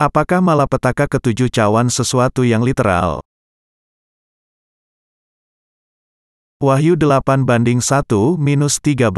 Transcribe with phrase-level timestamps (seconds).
[0.00, 3.20] Apakah malapetaka ketujuh cawan sesuatu yang literal?
[6.56, 8.08] Wahyu 8 banding 1
[8.40, 9.12] minus 13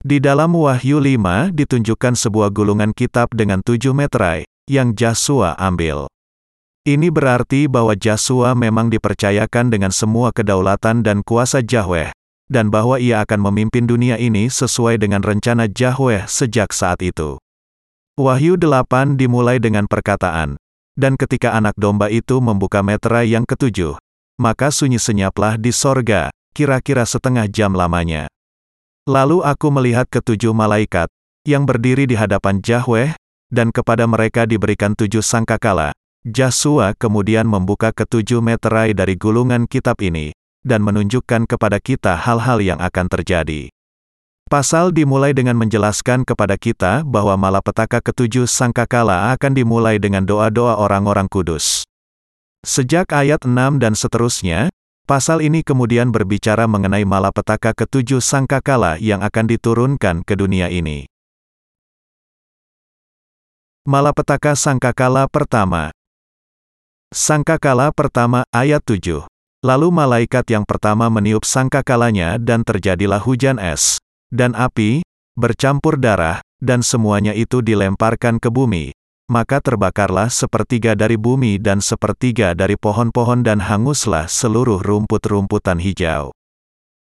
[0.00, 6.08] Di dalam Wahyu 5 ditunjukkan sebuah gulungan kitab dengan tujuh meterai, yang Joshua ambil.
[6.88, 12.16] Ini berarti bahwa Joshua memang dipercayakan dengan semua kedaulatan dan kuasa Yahweh,
[12.48, 17.36] dan bahwa ia akan memimpin dunia ini sesuai dengan rencana Yahweh sejak saat itu.
[18.20, 20.60] Wahyu 8 dimulai dengan perkataan,
[20.92, 23.96] dan ketika anak domba itu membuka meterai yang ketujuh,
[24.36, 28.28] maka sunyi senyaplah di sorga, kira-kira setengah jam lamanya.
[29.08, 31.08] Lalu aku melihat ketujuh malaikat,
[31.48, 33.16] yang berdiri di hadapan Yahweh,
[33.48, 35.96] dan kepada mereka diberikan tujuh sangkakala.
[36.20, 42.76] Joshua kemudian membuka ketujuh meterai dari gulungan kitab ini, dan menunjukkan kepada kita hal-hal yang
[42.84, 43.72] akan terjadi.
[44.50, 51.30] Pasal dimulai dengan menjelaskan kepada kita bahwa malapetaka ketujuh sangkakala akan dimulai dengan doa-doa orang-orang
[51.30, 51.86] kudus.
[52.66, 54.74] Sejak ayat 6 dan seterusnya,
[55.06, 61.06] pasal ini kemudian berbicara mengenai malapetaka ketujuh sangkakala yang akan diturunkan ke dunia ini.
[63.86, 65.94] Malapetaka sangkakala pertama
[67.14, 69.30] Sangkakala pertama, ayat 7.
[69.62, 75.02] Lalu malaikat yang pertama meniup sangkakalanya dan terjadilah hujan es dan api,
[75.34, 78.94] bercampur darah, dan semuanya itu dilemparkan ke bumi.
[79.30, 86.34] Maka terbakarlah sepertiga dari bumi dan sepertiga dari pohon-pohon dan hanguslah seluruh rumput-rumputan hijau.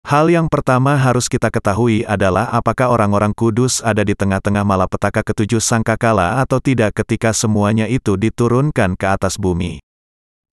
[0.03, 5.63] Hal yang pertama harus kita ketahui adalah apakah orang-orang kudus ada di tengah-tengah malapetaka ketujuh
[5.63, 9.80] sangkakala atau tidak ketika semuanya itu diturunkan ke atas bumi.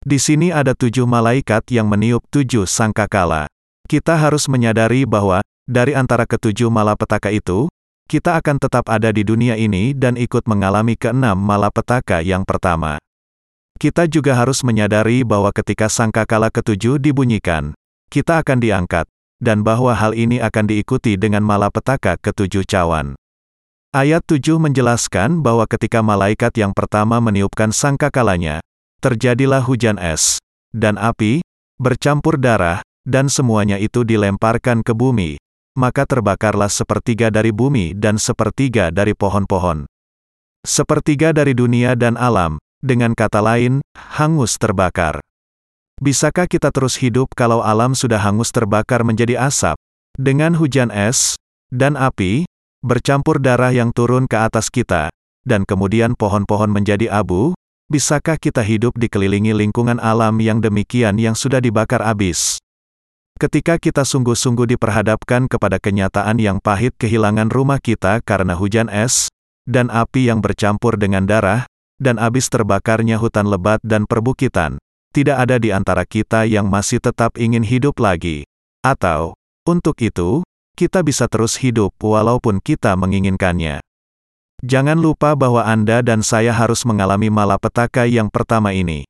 [0.04, 3.48] Di sini ada tujuh malaikat yang meniup tujuh sangkakala.
[3.88, 7.68] Kita harus menyadari bahwa, dari antara ketujuh malapetaka itu,
[8.08, 12.96] kita akan tetap ada di dunia ini dan ikut mengalami keenam malapetaka yang pertama.
[13.76, 17.76] Kita juga harus menyadari bahwa ketika sangkakala ketujuh dibunyikan,
[18.08, 19.04] kita akan diangkat,
[19.44, 23.14] dan bahwa hal ini akan diikuti dengan malapetaka ketujuh cawan.
[23.92, 28.64] Ayat 7 menjelaskan bahwa ketika malaikat yang pertama meniupkan sangkakalanya,
[29.04, 30.40] terjadilah hujan es,
[30.72, 31.44] dan api,
[31.76, 35.38] bercampur darah, dan semuanya itu dilemparkan ke bumi,
[35.78, 39.86] maka terbakarlah sepertiga dari bumi dan sepertiga dari pohon-pohon.
[40.66, 45.22] Sepertiga dari dunia dan alam, dengan kata lain, hangus terbakar.
[46.02, 49.78] Bisakah kita terus hidup kalau alam sudah hangus terbakar menjadi asap?
[50.18, 51.38] Dengan hujan es,
[51.70, 52.42] dan api,
[52.82, 55.14] bercampur darah yang turun ke atas kita,
[55.46, 57.54] dan kemudian pohon-pohon menjadi abu,
[57.86, 62.58] bisakah kita hidup dikelilingi lingkungan alam yang demikian yang sudah dibakar habis?
[63.38, 69.30] Ketika kita sungguh-sungguh diperhadapkan kepada kenyataan yang pahit kehilangan rumah kita karena hujan es,
[69.62, 71.70] dan api yang bercampur dengan darah,
[72.02, 74.82] dan habis terbakarnya hutan lebat dan perbukitan,
[75.14, 78.42] tidak ada di antara kita yang masih tetap ingin hidup lagi.
[78.82, 80.42] Atau, untuk itu,
[80.74, 83.78] kita bisa terus hidup walaupun kita menginginkannya.
[84.66, 89.06] Jangan lupa bahwa Anda dan saya harus mengalami malapetaka yang pertama ini.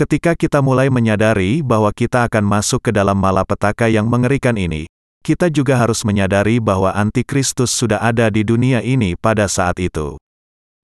[0.00, 4.88] Ketika kita mulai menyadari bahwa kita akan masuk ke dalam malapetaka yang mengerikan ini,
[5.20, 10.16] kita juga harus menyadari bahwa antikristus sudah ada di dunia ini pada saat itu.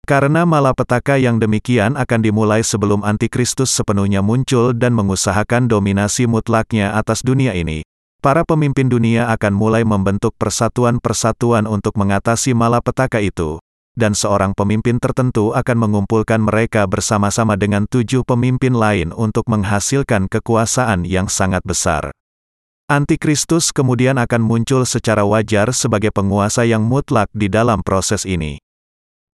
[0.03, 7.24] Karena malapetaka yang demikian akan dimulai sebelum antikristus sepenuhnya muncul dan mengusahakan dominasi mutlaknya atas
[7.24, 7.88] dunia ini,
[8.19, 13.63] para pemimpin dunia akan mulai membentuk persatuan-persatuan untuk mengatasi malapetaka itu,
[13.97, 21.03] dan seorang pemimpin tertentu akan mengumpulkan mereka bersama-sama dengan tujuh pemimpin lain untuk menghasilkan kekuasaan
[21.03, 22.13] yang sangat besar.
[22.88, 28.62] Antikristus kemudian akan muncul secara wajar sebagai penguasa yang mutlak di dalam proses ini.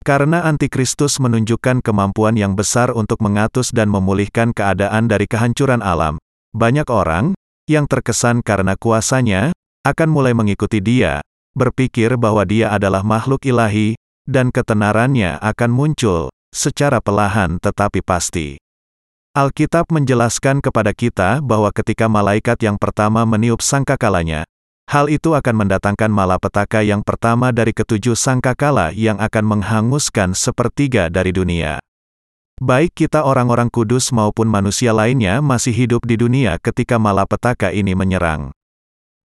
[0.02, 6.16] Karena Antikristus menunjukkan kemampuan yang besar untuk mengatus dan memulihkan keadaan dari kehancuran alam,
[6.56, 7.36] banyak orang,
[7.70, 9.54] yang terkesan karena kuasanya,
[9.86, 11.22] akan mulai mengikuti dia,
[11.54, 13.94] berpikir bahwa dia adalah makhluk ilahi,
[14.32, 18.56] dan ketenarannya akan muncul, secara perlahan tetapi pasti.
[19.32, 24.44] Alkitab menjelaskan kepada kita bahwa ketika malaikat yang pertama meniup sangkakalanya,
[24.92, 31.32] hal itu akan mendatangkan malapetaka yang pertama dari ketujuh sangkakala yang akan menghanguskan sepertiga dari
[31.32, 31.80] dunia.
[32.60, 38.52] Baik kita orang-orang kudus maupun manusia lainnya masih hidup di dunia ketika malapetaka ini menyerang.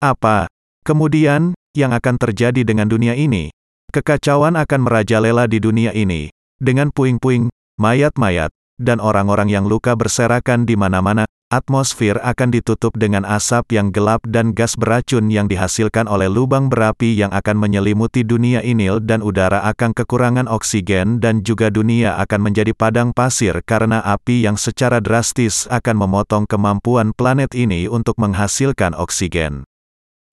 [0.03, 0.51] Apa,
[0.83, 3.55] kemudian, yang akan terjadi dengan dunia ini?
[3.93, 8.49] Kekacauan akan merajalela di dunia ini, dengan puing-puing, mayat-mayat,
[8.81, 11.29] dan orang-orang yang luka berserakan di mana-mana.
[11.53, 17.13] atmosfer akan ditutup dengan asap yang gelap dan gas beracun yang dihasilkan oleh lubang berapi
[17.13, 22.73] yang akan menyelimuti dunia ini dan udara akan kekurangan oksigen dan juga dunia akan menjadi
[22.73, 29.69] padang pasir karena api yang secara drastis akan memotong kemampuan planet ini untuk menghasilkan oksigen.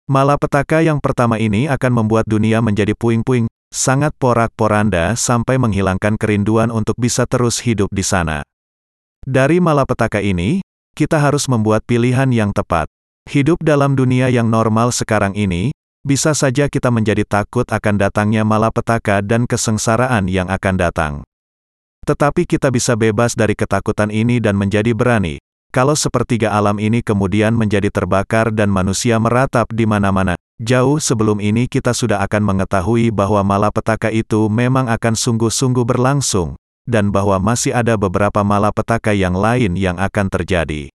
[0.08, 6.97] Malapetaka yang pertama ini akan membuat dunia menjadi puing-puing, sangat porak-poranda sampai menghilangkan kerinduan untuk
[6.97, 8.44] bisa terus hidup di sana.
[9.25, 10.65] Dari malapetaka ini,
[10.97, 12.88] kita harus membuat pilihan yang tepat.
[13.29, 15.70] Hidup dalam dunia yang normal sekarang ini,
[16.00, 21.15] bisa saja kita menjadi takut akan datangnya malapetaka dan kesengsaraan yang akan datang.
[22.09, 25.37] Tetapi kita bisa bebas dari ketakutan ini dan menjadi berani.
[25.69, 31.70] Kalau sepertiga alam ini kemudian menjadi terbakar dan manusia meratap di mana-mana, jauh sebelum ini
[31.70, 37.94] kita sudah akan mengetahui bahwa malapetaka itu memang akan sungguh-sungguh berlangsung, dan bahwa masih ada
[37.94, 40.90] beberapa malapetaka yang lain yang akan terjadi.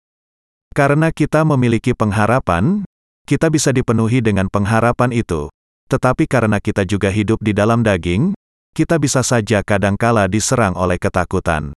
[0.73, 2.83] Karena kita memiliki pengharapan,
[3.23, 5.47] kita bisa dipenuhi dengan pengharapan itu.
[5.87, 8.33] Tetapi karena kita juga hidup di dalam daging,
[8.73, 11.77] kita bisa saja kadangkala diserang oleh ketakutan.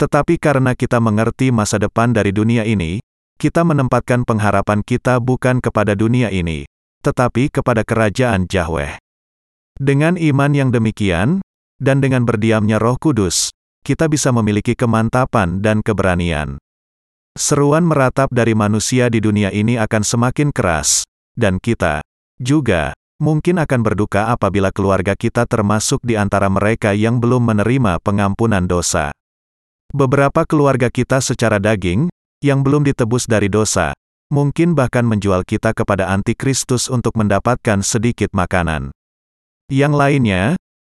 [0.00, 3.04] Tetapi karena kita mengerti masa depan dari dunia ini,
[3.36, 6.64] kita menempatkan pengharapan kita bukan kepada dunia ini,
[7.06, 8.98] tetapi kepada kerajaan Yahweh.
[9.78, 11.38] Dengan iman yang demikian,
[11.78, 13.54] dan dengan berdiamnya Roh Kudus,
[13.86, 16.58] kita bisa memiliki kemantapan dan keberanian.
[17.38, 21.06] Seruan meratap dari manusia di dunia ini akan semakin keras,
[21.38, 22.02] dan kita
[22.40, 28.64] juga mungkin akan berduka apabila keluarga kita termasuk di antara mereka yang belum menerima pengampunan
[28.64, 29.12] dosa.
[29.92, 32.08] Beberapa keluarga kita secara daging,
[32.40, 33.92] yang belum ditebus dari dosa,
[34.32, 38.90] mungkin bahkan menjual kita kepada antikristus untuk mendapatkan sedikit makanan.
[39.66, 40.42] Yang lainnya,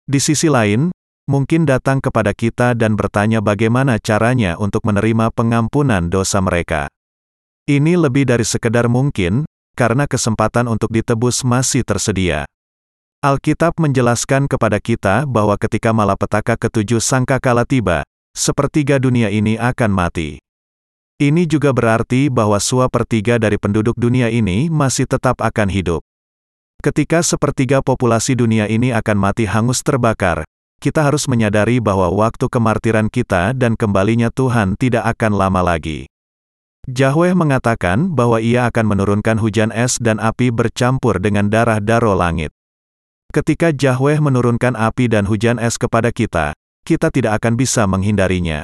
[0.07, 0.95] di sisi lain,
[1.29, 6.89] mungkin datang kepada kita dan bertanya bagaimana caranya untuk menerima pengampunan dosa mereka.
[7.69, 9.45] Ini lebih dari sekedar mungkin,
[9.77, 12.49] karena kesempatan untuk ditebus masih tersedia.
[13.21, 20.41] Alkitab menjelaskan kepada kita bahwa ketika malapetaka ketujuh sangkakala tiba, sepertiga dunia ini akan mati.
[21.19, 26.07] Ini juga berarti bahwa pertiga dari penduduk dunia ini masih tetap akan hidup.
[26.79, 30.47] Ketika sepertiga populasi dunia ini akan mati hangus terbakar,
[30.79, 36.07] kita harus menyadari bahwa waktu kemartiran kita dan kembalinya Tuhan tidak akan lama lagi.
[36.87, 42.55] Yahweh mengatakan bahwa ia akan menurunkan hujan es dan api bercampur dengan darah daro langit.
[43.35, 46.55] Ketika Yahweh menurunkan api dan hujan es kepada kita,
[46.87, 48.63] kita tidak akan bisa menghindarinya.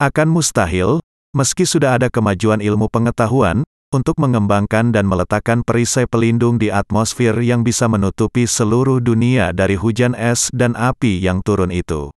[0.00, 1.04] Akan mustahil,
[1.36, 7.60] meski sudah ada kemajuan ilmu pengetahuan, untuk mengembangkan dan meletakkan perisai pelindung di atmosfer yang
[7.60, 12.08] bisa menutupi seluruh dunia dari hujan es dan api yang turun itu.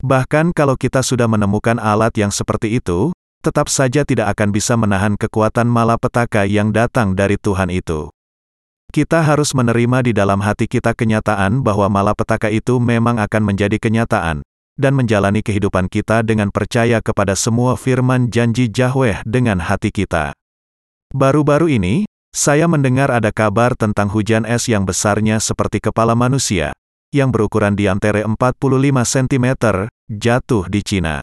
[0.00, 3.12] Bahkan kalau kita sudah menemukan alat yang seperti itu,
[3.44, 8.10] tetap saja tidak akan bisa menahan kekuatan malapetaka yang datang dari Tuhan itu.
[8.88, 14.40] Kita harus menerima di dalam hati kita kenyataan bahwa malapetaka itu memang akan menjadi kenyataan,
[14.78, 20.32] dan menjalani kehidupan kita dengan percaya kepada semua firman janji Yahweh dengan hati kita.
[21.10, 26.70] Baru-baru ini, saya mendengar ada kabar tentang hujan es yang besarnya seperti kepala manusia,
[27.10, 28.38] yang berukuran diameter 45
[29.02, 29.46] cm,
[30.06, 31.18] jatuh di Cina.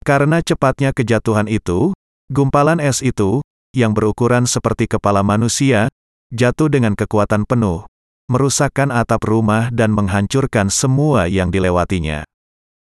[0.00, 1.92] Karena cepatnya kejatuhan itu,
[2.32, 3.44] gumpalan es itu,
[3.76, 5.92] yang berukuran seperti kepala manusia,
[6.30, 7.84] jatuh dengan kekuatan penuh,
[8.30, 12.29] merusakkan atap rumah dan menghancurkan semua yang dilewatinya.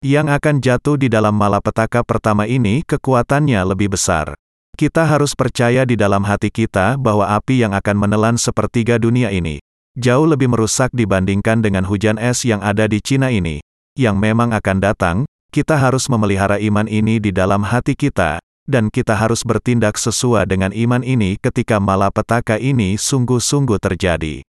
[0.01, 4.33] Yang akan jatuh di dalam malapetaka pertama ini kekuatannya lebih besar.
[4.73, 9.61] Kita harus percaya di dalam hati kita bahwa api yang akan menelan sepertiga dunia ini
[10.01, 13.61] jauh lebih merusak dibandingkan dengan hujan es yang ada di Cina ini,
[13.93, 15.17] yang memang akan datang.
[15.51, 18.41] Kita harus memelihara iman ini di dalam hati kita,
[18.71, 24.47] dan kita harus bertindak sesuai dengan iman ini ketika malapetaka ini sungguh-sungguh terjadi.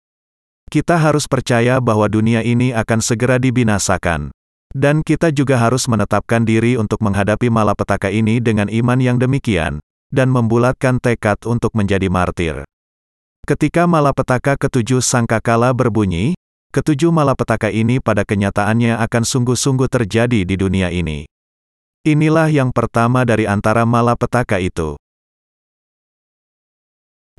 [0.72, 4.34] Kita harus percaya bahwa dunia ini akan segera dibinasakan.
[4.76, 9.80] Dan kita juga harus menetapkan diri untuk menghadapi malapetaka ini dengan iman yang demikian,
[10.12, 12.68] dan membulatkan tekad untuk menjadi martir.
[13.48, 16.36] Ketika malapetaka ketujuh sangkakala berbunyi,
[16.76, 21.24] ketujuh malapetaka ini pada kenyataannya akan sungguh-sungguh terjadi di dunia ini.
[22.04, 25.00] Inilah yang pertama dari antara malapetaka itu.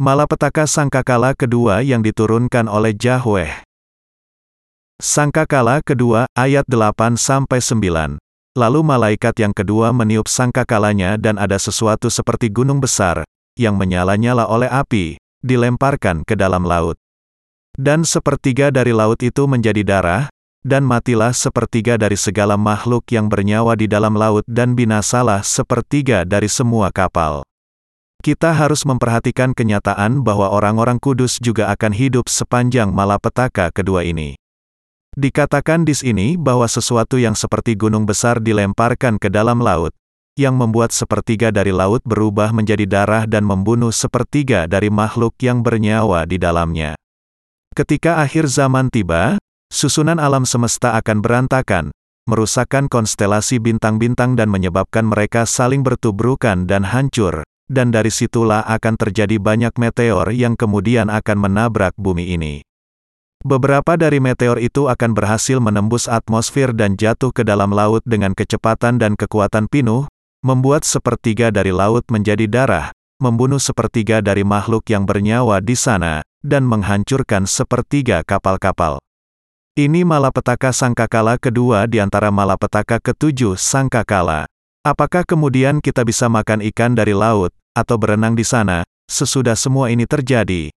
[0.01, 3.67] Malapetaka sangkakala kedua yang diturunkan oleh Yahweh.
[4.98, 8.18] Sangkakala kedua, ayat 8-9.
[8.58, 13.22] Lalu malaikat yang kedua meniup sangkakalanya dan ada sesuatu seperti gunung besar,
[13.54, 16.98] yang menyala-nyala oleh api, dilemparkan ke dalam laut.
[17.77, 20.34] Dan sepertiga dari laut itu menjadi darah,
[20.66, 26.50] dan matilah sepertiga dari segala makhluk yang bernyawa di dalam laut dan binasalah sepertiga dari
[26.50, 27.46] semua kapal.
[28.25, 34.42] Kita harus memperhatikan kenyataan bahwa orang-orang kudus juga akan hidup sepanjang malapetaka kedua ini.
[35.18, 39.90] Dikatakan di sini bahwa sesuatu yang seperti gunung besar dilemparkan ke dalam laut,
[40.38, 46.30] yang membuat sepertiga dari laut berubah menjadi darah dan membunuh sepertiga dari makhluk yang bernyawa
[46.30, 46.94] di dalamnya.
[47.74, 51.92] Ketika akhir zaman tiba, Susunan alam semesta akan berantakan,
[52.24, 59.36] merusakkan konstelasi bintang-bintang dan menyebabkan mereka saling bertubrukan dan hancur, dan dari situlah akan terjadi
[59.44, 62.67] banyak meteor yang kemudian akan menabrak bumi ini.
[63.46, 68.98] Beberapa dari meteor itu akan berhasil menembus atmosfer dan jatuh ke dalam laut dengan kecepatan
[68.98, 70.10] dan kekuatan penuh,
[70.41, 72.89] membuat sepertiga dari laut menjadi darah,
[73.22, 79.01] membunuh sepertiga dari makhluk yang bernyawa di sana, dan menghancurkan sepertiga kapal-kapal.
[79.77, 84.50] Ini malapetaka sangkakala kedua di antara malapetaka ketujuh sangkakala.
[84.82, 90.10] Apakah kemudian kita bisa makan ikan dari laut, atau berenang di sana, sesudah semua ini
[90.10, 90.74] terjadi?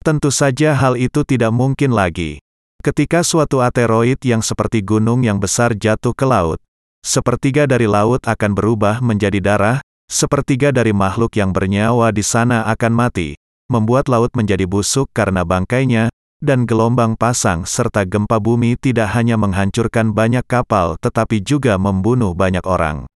[0.00, 2.40] Tentu saja hal itu tidak mungkin lagi.
[2.80, 6.56] Ketika suatu ateroid yang seperti gunung yang besar jatuh ke laut,
[7.04, 12.92] sepertiga dari laut akan berubah menjadi darah, sepertiga dari makhluk yang bernyawa di sana akan
[12.96, 13.36] mati,
[13.68, 16.08] membuat laut menjadi busuk karena bangkainya,
[16.40, 22.64] dan gelombang pasang serta gempa bumi tidak hanya menghancurkan banyak kapal tetapi juga membunuh banyak
[22.64, 23.09] orang.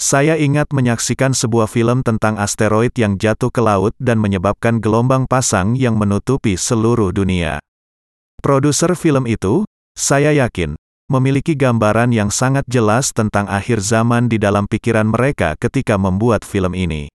[0.00, 5.76] Saya ingat menyaksikan sebuah film tentang asteroid yang jatuh ke laut dan menyebabkan gelombang pasang
[5.76, 7.60] yang menutupi seluruh dunia.
[8.40, 10.80] Produser film itu, saya yakin,
[11.12, 16.72] memiliki gambaran yang sangat jelas tentang akhir zaman di dalam pikiran mereka ketika membuat film
[16.72, 17.12] ini.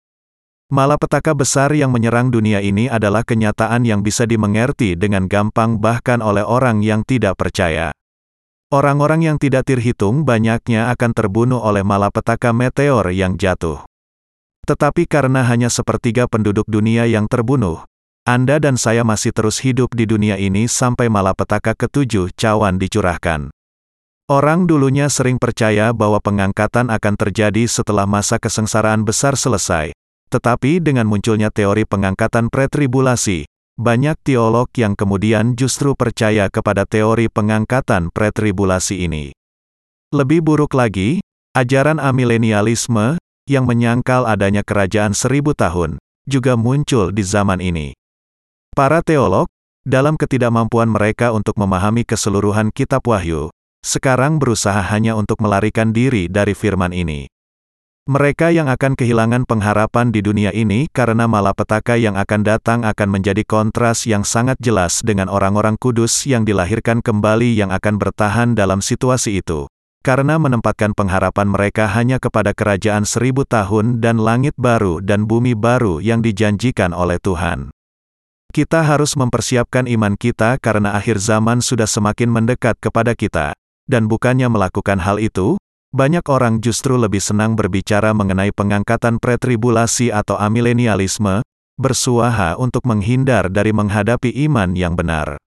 [0.75, 6.43] Malapetaka besar yang menyerang dunia ini adalah kenyataan yang bisa dimengerti dengan gampang bahkan oleh
[6.43, 7.95] orang yang tidak percaya.
[8.75, 13.87] Orang-orang yang tidak terhitung banyaknya akan terbunuh oleh malapetaka meteor yang jatuh.
[14.67, 17.87] Tetapi karena hanya sepertiga penduduk dunia yang terbunuh,
[18.27, 23.55] Anda dan saya masih terus hidup di dunia ini sampai malapetaka ketujuh cawan dicurahkan.
[24.27, 29.95] Orang dulunya sering percaya bahwa pengangkatan akan terjadi setelah masa kesengsaraan besar selesai,
[30.35, 38.15] tetapi dengan munculnya teori pengangkatan pretribulasi, banyak teolog yang kemudian justru percaya kepada teori pengangkatan
[38.15, 39.35] pretribulasi ini.
[40.15, 41.19] Lebih buruk lagi,
[41.59, 43.19] ajaran amilenialisme,
[43.51, 47.93] yang menyangkal adanya kerajaan seribu tahun, juga muncul di zaman ini.
[48.73, 49.51] Para teolog,
[49.83, 53.53] dalam ketidakmampuan mereka untuk memahami keseluruhan kitab Wahyu,
[53.85, 57.29] sekarang berusaha hanya untuk melarikan diri dari firman ini.
[58.05, 63.41] Mereka yang akan kehilangan pengharapan di dunia ini karena malapetaka yang akan datang akan menjadi
[63.49, 69.41] kontras yang sangat jelas dengan orang-orang kudus yang dilahirkan kembali yang akan bertahan dalam situasi
[69.41, 69.65] itu.
[70.05, 76.05] Karena menempatkan pengharapan mereka hanya kepada kerajaan seribu tahun dan langit baru dan bumi baru
[76.05, 77.73] yang dijanjikan oleh Tuhan.
[78.53, 83.57] Kita harus mempersiapkan iman kita karena akhir zaman sudah semakin mendekat kepada kita.
[83.89, 85.57] Dan bukannya melakukan hal itu,
[85.95, 91.47] banyak orang justru lebih senang berbicara mengenai pengangkatan pretribulasi atau amilenialisme,
[91.79, 95.39] bersuaha untuk menghindar dari menghadapi iman yang benar.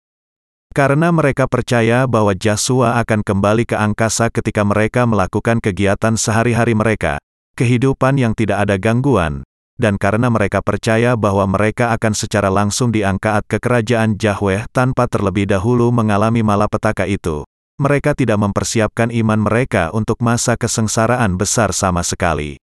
[0.72, 7.20] Karena mereka percaya bahwa Joshua akan kembali ke angkasa ketika mereka melakukan kegiatan sehari-hari mereka,
[7.56, 9.44] kehidupan yang tidak ada gangguan,
[9.80, 15.48] dan karena mereka percaya bahwa mereka akan secara langsung diangkat ke kerajaan Yahweh tanpa terlebih
[15.48, 17.47] dahulu mengalami malapetaka itu
[17.78, 22.58] mereka tidak mempersiapkan iman mereka untuk masa kesengsaraan besar sama sekali.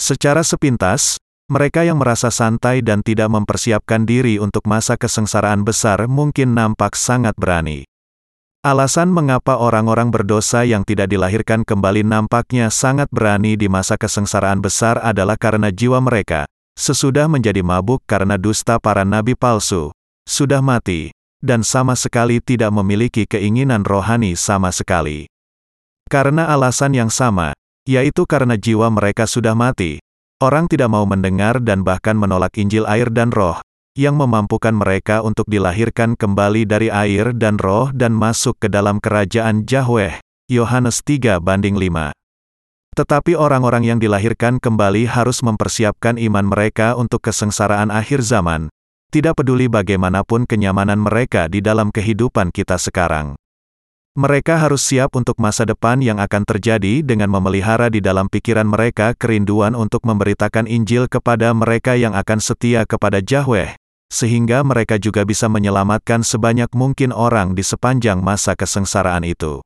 [0.00, 1.20] Secara sepintas,
[1.52, 7.36] mereka yang merasa santai dan tidak mempersiapkan diri untuk masa kesengsaraan besar mungkin nampak sangat
[7.36, 7.84] berani.
[8.60, 15.00] Alasan mengapa orang-orang berdosa yang tidak dilahirkan kembali nampaknya sangat berani di masa kesengsaraan besar
[15.00, 16.44] adalah karena jiwa mereka,
[16.76, 19.92] sesudah menjadi mabuk karena dusta para nabi palsu,
[20.28, 21.08] sudah mati,
[21.40, 25.28] dan sama sekali tidak memiliki keinginan rohani sama sekali.
[26.08, 27.56] Karena alasan yang sama,
[27.88, 30.00] yaitu karena jiwa mereka sudah mati,
[30.40, 33.58] orang tidak mau mendengar dan bahkan menolak Injil air dan roh,
[33.98, 39.66] yang memampukan mereka untuk dilahirkan kembali dari air dan roh dan masuk ke dalam kerajaan
[39.66, 40.22] Yahweh.
[40.50, 42.10] Yohanes 3 banding 5.
[42.98, 48.66] Tetapi orang-orang yang dilahirkan kembali harus mempersiapkan iman mereka untuk kesengsaraan akhir zaman,
[49.10, 53.34] tidak peduli bagaimanapun kenyamanan mereka di dalam kehidupan kita sekarang.
[54.18, 59.14] Mereka harus siap untuk masa depan yang akan terjadi dengan memelihara di dalam pikiran mereka
[59.14, 63.78] kerinduan untuk memberitakan Injil kepada mereka yang akan setia kepada Yahweh,
[64.10, 69.62] sehingga mereka juga bisa menyelamatkan sebanyak mungkin orang di sepanjang masa kesengsaraan itu.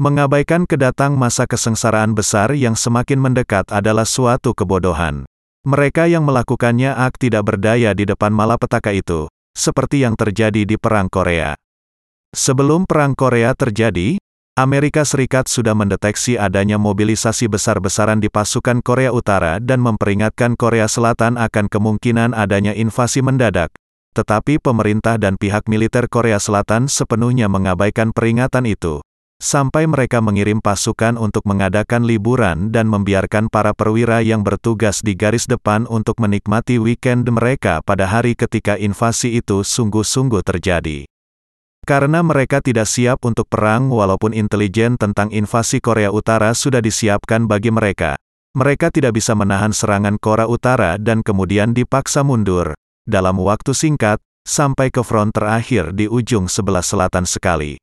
[0.00, 5.27] Mengabaikan kedatang masa kesengsaraan besar yang semakin mendekat adalah suatu kebodohan.
[5.66, 11.10] Mereka yang melakukannya ak tidak berdaya di depan malapetaka itu, seperti yang terjadi di Perang
[11.10, 11.58] Korea.
[12.30, 14.20] Sebelum Perang Korea terjadi,
[14.58, 21.38] Amerika Serikat sudah mendeteksi adanya mobilisasi besar-besaran di pasukan Korea Utara dan memperingatkan Korea Selatan
[21.38, 23.70] akan kemungkinan adanya invasi mendadak.
[24.18, 28.98] Tetapi pemerintah dan pihak militer Korea Selatan sepenuhnya mengabaikan peringatan itu.
[29.38, 35.46] Sampai mereka mengirim pasukan untuk mengadakan liburan dan membiarkan para perwira yang bertugas di garis
[35.46, 41.06] depan untuk menikmati weekend mereka pada hari ketika invasi itu sungguh-sungguh terjadi.
[41.86, 47.70] Karena mereka tidak siap untuk perang walaupun intelijen tentang invasi Korea Utara sudah disiapkan bagi
[47.70, 48.18] mereka.
[48.58, 52.74] Mereka tidak bisa menahan serangan Korea Utara dan kemudian dipaksa mundur,
[53.06, 57.78] dalam waktu singkat, sampai ke front terakhir di ujung sebelah selatan sekali.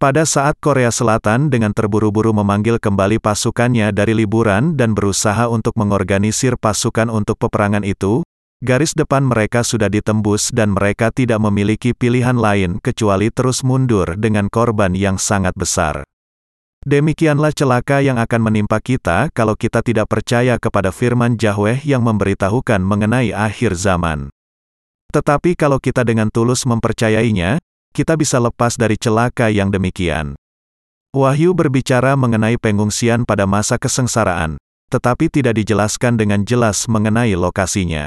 [0.00, 6.56] Pada saat Korea Selatan dengan terburu-buru memanggil kembali pasukannya dari liburan dan berusaha untuk mengorganisir
[6.56, 8.24] pasukan untuk peperangan itu,
[8.64, 14.48] Garis depan mereka sudah ditembus dan mereka tidak memiliki pilihan lain kecuali terus mundur dengan
[14.48, 16.08] korban yang sangat besar.
[16.88, 22.80] Demikianlah celaka yang akan menimpa kita kalau kita tidak percaya kepada firman Yahweh yang memberitahukan
[22.80, 24.32] mengenai akhir zaman.
[25.12, 30.38] Tetapi kalau kita dengan tulus mempercayainya, kita bisa lepas dari celaka yang demikian.
[31.10, 34.62] Wahyu berbicara mengenai pengungsian pada masa kesengsaraan,
[34.94, 38.06] tetapi tidak dijelaskan dengan jelas mengenai lokasinya.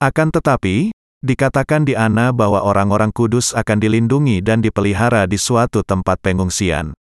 [0.00, 6.20] Akan tetapi, dikatakan di Ana bahwa orang-orang kudus akan dilindungi dan dipelihara di suatu tempat
[6.24, 6.96] pengungsian.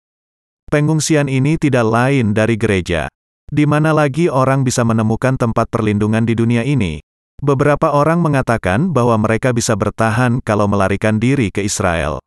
[0.73, 3.11] Pengungsian ini tidak lain dari gereja.
[3.51, 7.03] Di mana lagi orang bisa menemukan tempat perlindungan di dunia ini?
[7.41, 12.21] Beberapa orang mengatakan bahwa mereka bisa bertahan kalau melarikan diri ke Israel.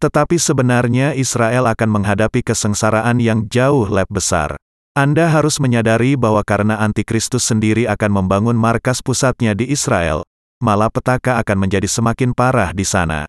[0.00, 4.56] Tetapi sebenarnya Israel akan menghadapi kesengsaraan yang jauh lebih besar.
[4.96, 10.24] Anda harus menyadari bahwa karena antikristus sendiri akan membangun markas pusatnya di Israel,
[10.64, 13.28] malapetaka akan menjadi semakin parah di sana.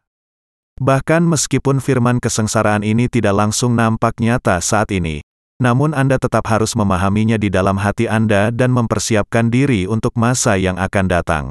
[0.79, 5.21] Bahkan meskipun firman kesengsaraan ini tidak langsung nampak nyata saat ini,
[5.61, 10.81] namun Anda tetap harus memahaminya di dalam hati Anda dan mempersiapkan diri untuk masa yang
[10.81, 11.45] akan datang.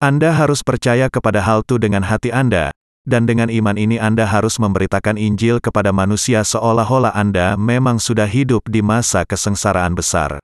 [0.00, 2.72] Anda harus percaya kepada hal itu dengan hati Anda,
[3.04, 8.64] dan dengan iman ini Anda harus memberitakan Injil kepada manusia seolah-olah Anda memang sudah hidup
[8.64, 10.40] di masa kesengsaraan besar.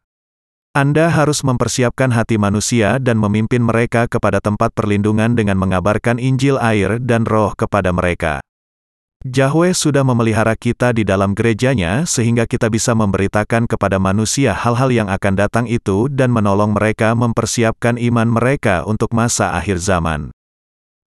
[0.75, 6.99] Anda harus mempersiapkan hati manusia dan memimpin mereka kepada tempat perlindungan dengan mengabarkan Injil air
[6.99, 8.44] dan roh kepada mereka.
[9.24, 15.08] Yahweh sudah memelihara kita di dalam gerejanya sehingga kita bisa memberitakan kepada manusia hal-hal yang
[15.08, 20.28] akan datang itu dan menolong mereka mempersiapkan iman mereka untuk masa akhir zaman.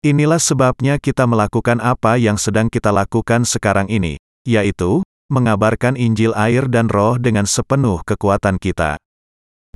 [0.00, 4.16] Inilah sebabnya kita melakukan apa yang sedang kita lakukan sekarang ini,
[4.48, 8.96] yaitu mengabarkan Injil air dan roh dengan sepenuh kekuatan kita.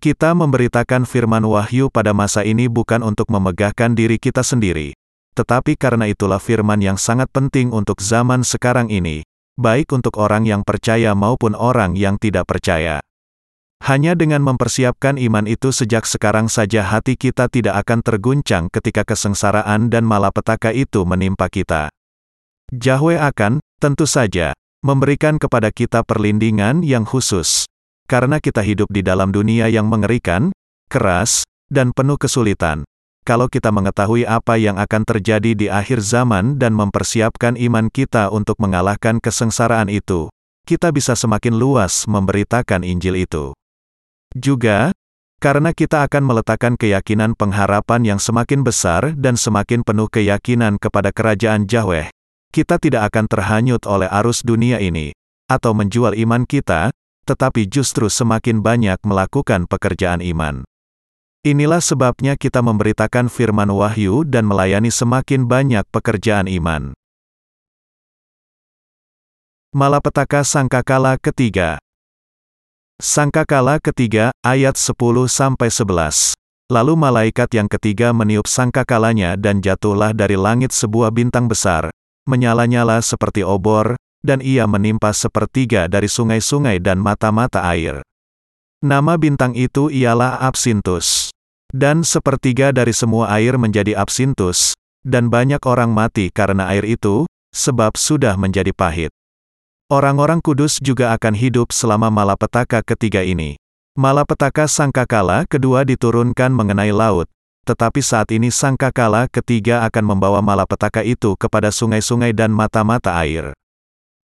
[0.01, 4.97] Kita memberitakan firman wahyu pada masa ini bukan untuk memegahkan diri kita sendiri,
[5.39, 9.23] tetapi karena itulah firman yang sangat penting untuk zaman sekarang ini,
[9.61, 13.05] baik untuk orang yang percaya maupun orang yang tidak percaya.
[13.81, 19.89] Hanya dengan mempersiapkan iman itu sejak sekarang saja hati kita tidak akan terguncang ketika kesengsaraan
[19.89, 21.89] dan malapetaka itu menimpa kita.
[22.71, 24.53] Yahweh akan, tentu saja,
[24.85, 27.65] memberikan kepada kita perlindungan yang khusus.
[28.05, 30.53] Karena kita hidup di dalam dunia yang mengerikan,
[30.93, 32.85] keras, dan penuh kesulitan.
[33.21, 38.57] Kalau kita mengetahui apa yang akan terjadi di akhir zaman dan mempersiapkan iman kita untuk
[38.57, 40.33] mengalahkan kesengsaraan itu,
[40.65, 43.53] kita bisa semakin luas memberitakan Injil itu.
[44.33, 44.95] Juga,
[45.41, 51.67] karena kita akan meletakkan keyakinan pengharapan yang semakin besar dan semakin penuh keyakinan kepada kerajaan
[51.67, 52.13] Yahweh,
[52.55, 55.11] kita tidak akan terhanyut oleh arus dunia ini,
[55.51, 56.95] atau menjual iman kita,
[57.27, 60.63] tetapi justru semakin banyak melakukan pekerjaan iman.
[61.41, 66.93] Inilah sebabnya kita memberitakan firman wahyu dan melayani semakin banyak pekerjaan iman.
[69.73, 71.81] Malapetaka Sangkakala ketiga
[73.01, 76.37] Sangkakala ketiga, ayat 10-11.
[76.69, 81.89] Lalu malaikat yang ketiga meniup sangkakalanya dan jatuhlah dari langit sebuah bintang besar,
[82.29, 88.05] menyala-nyala seperti obor, dan ia menimpa sepertiga dari sungai-sungai dan mata-mata air.
[88.81, 91.20] Nama bintang itu ialah Absintus.
[91.71, 94.75] Dan sepertiga dari semua air menjadi Absintus,
[95.07, 99.15] dan banyak orang mati karena air itu, sebab sudah menjadi pahit.
[99.91, 103.59] Orang-orang kudus juga akan hidup selama malapetaka ketiga ini.
[103.99, 107.27] Malapetaka sangkakala kedua diturunkan mengenai laut,
[107.67, 113.51] tetapi saat ini sangkakala ketiga akan membawa malapetaka itu kepada sungai-sungai dan mata-mata air.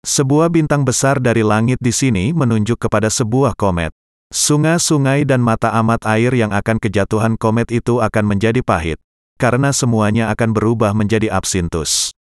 [0.04, 3.96] Sebuah bintang besar dari langit di sini menunjuk kepada sebuah komet.
[4.34, 8.98] Sungai-sungai dan mata amat air yang akan kejatuhan komet itu akan menjadi pahit,
[9.38, 12.18] karena semuanya akan berubah menjadi absintus.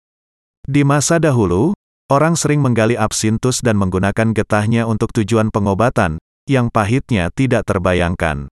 [0.64, 1.76] Di masa dahulu,
[2.08, 6.16] orang sering menggali absintus dan menggunakan getahnya untuk tujuan pengobatan,
[6.48, 8.48] yang pahitnya tidak terbayangkan.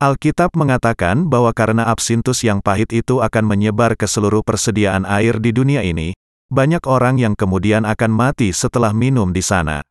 [0.00, 5.52] Alkitab mengatakan bahwa karena absintus yang pahit itu akan menyebar ke seluruh persediaan air di
[5.52, 6.16] dunia ini,
[6.48, 9.84] banyak orang yang kemudian akan mati setelah minum di sana.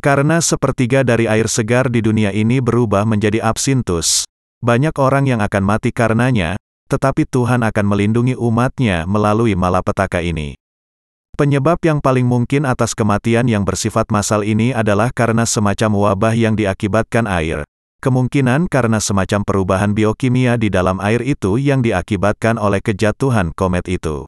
[0.00, 4.24] Karena sepertiga dari air segar di dunia ini berubah menjadi absintus,
[4.64, 6.56] banyak orang yang akan mati karenanya,
[6.88, 10.56] tetapi Tuhan akan melindungi umatnya melalui malapetaka ini.
[11.36, 16.56] Penyebab yang paling mungkin atas kematian yang bersifat massal ini adalah karena semacam wabah yang
[16.56, 17.68] diakibatkan air,
[18.00, 24.24] Kemungkinan karena semacam perubahan biokimia di dalam air itu yang diakibatkan oleh kejatuhan komet itu.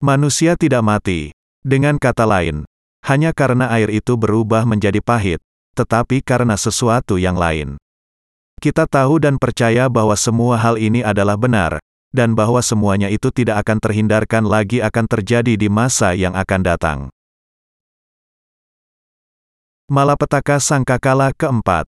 [0.00, 1.28] Manusia tidak mati.
[1.60, 2.64] Dengan kata lain,
[3.06, 5.38] hanya karena air itu berubah menjadi pahit,
[5.78, 7.78] tetapi karena sesuatu yang lain.
[8.58, 11.78] Kita tahu dan percaya bahwa semua hal ini adalah benar,
[12.10, 16.98] dan bahwa semuanya itu tidak akan terhindarkan lagi akan terjadi di masa yang akan datang.
[19.86, 21.86] Malapetaka Sangkakala keempat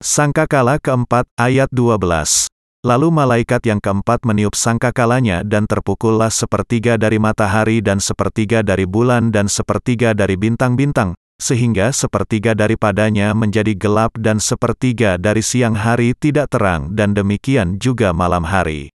[0.00, 2.48] Sangkakala keempat, ayat 12.
[2.80, 9.28] Lalu malaikat yang keempat meniup sangkakalanya dan terpukullah sepertiga dari matahari dan sepertiga dari bulan
[9.28, 16.56] dan sepertiga dari bintang-bintang, sehingga sepertiga daripadanya menjadi gelap dan sepertiga dari siang hari tidak
[16.56, 18.88] terang dan demikian juga malam hari.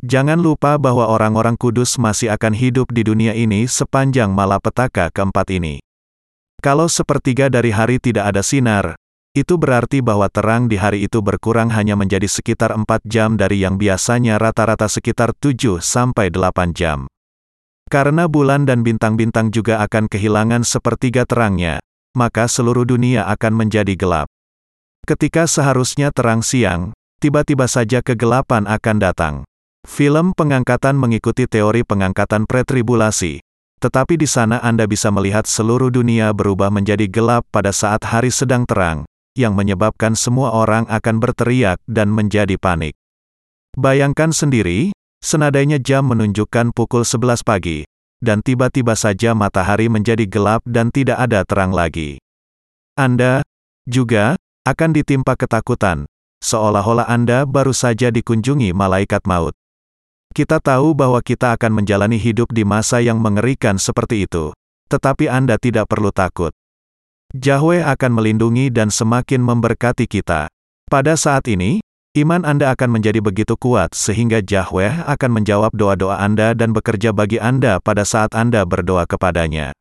[0.00, 5.84] Jangan lupa bahwa orang-orang kudus masih akan hidup di dunia ini sepanjang malapetaka keempat ini.
[6.64, 8.96] Kalau sepertiga dari hari tidak ada sinar,
[9.32, 13.80] itu berarti bahwa terang di hari itu berkurang hanya menjadi sekitar 4 jam dari yang
[13.80, 17.08] biasanya rata-rata sekitar 7 sampai 8 jam.
[17.88, 21.80] Karena bulan dan bintang-bintang juga akan kehilangan sepertiga terangnya,
[22.12, 24.28] maka seluruh dunia akan menjadi gelap.
[25.08, 29.34] Ketika seharusnya terang siang, tiba-tiba saja kegelapan akan datang.
[29.88, 33.42] Film pengangkatan mengikuti teori pengangkatan pretribulasi,
[33.82, 38.62] tetapi di sana Anda bisa melihat seluruh dunia berubah menjadi gelap pada saat hari sedang
[38.62, 39.02] terang,
[39.38, 42.96] yang menyebabkan semua orang akan berteriak dan menjadi panik.
[43.72, 44.92] Bayangkan sendiri,
[45.24, 47.88] senadainya jam menunjukkan pukul 11 pagi,
[48.20, 52.20] dan tiba-tiba saja matahari menjadi gelap dan tidak ada terang lagi.
[52.94, 53.40] Anda,
[53.88, 56.06] juga, akan ditimpa ketakutan,
[56.44, 59.56] seolah-olah Anda baru saja dikunjungi malaikat maut.
[60.32, 64.54] Kita tahu bahwa kita akan menjalani hidup di masa yang mengerikan seperti itu,
[64.86, 66.54] tetapi Anda tidak perlu takut.
[67.32, 70.52] Yahweh akan melindungi dan semakin memberkati kita.
[70.84, 71.80] Pada saat ini,
[72.12, 77.40] iman Anda akan menjadi begitu kuat sehingga Yahweh akan menjawab doa-doa Anda dan bekerja bagi
[77.40, 79.72] Anda pada saat Anda berdoa kepadanya.